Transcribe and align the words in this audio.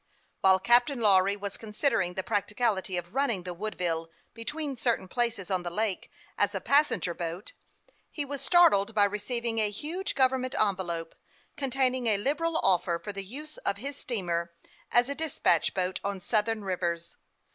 While 0.39 0.57
Captain 0.57 0.99
Lawry 0.99 1.37
was 1.37 1.57
considering 1.57 2.15
the 2.15 2.23
practi 2.23 2.55
cability 2.55 2.97
of 2.97 3.13
running 3.13 3.43
the 3.43 3.53
Woodville 3.53 4.09
between 4.33 4.75
certain 4.75 5.07
places 5.07 5.51
on 5.51 5.61
the 5.61 5.69
lake 5.69 6.09
as 6.39 6.55
a 6.55 6.59
passenger 6.59 7.13
boat, 7.13 7.53
he 8.09 8.25
was 8.25 8.43
308 8.49 8.87
HASTE 8.87 8.89
AND 8.89 8.95
WASTE, 8.95 8.95
OR 8.95 8.95
startled 8.95 8.95
by 8.95 9.03
receiving 9.05 9.59
a 9.59 9.69
huge 9.69 10.15
government 10.15 10.55
envelope, 10.59 11.13
containing 11.55 12.07
a 12.07 12.17
liberal 12.17 12.57
offer 12.63 12.97
for 12.97 13.11
the 13.13 13.23
use 13.23 13.57
of 13.57 13.77
his 13.77 13.95
steamer 13.95 14.51
as 14.91 15.07
a 15.07 15.13
despatch 15.13 15.75
boat 15.75 15.99
on 16.03 16.19
southern 16.19 16.63
rivers. 16.63 17.17